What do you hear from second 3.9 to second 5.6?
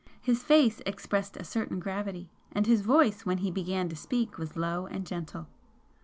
speak was low and gentle.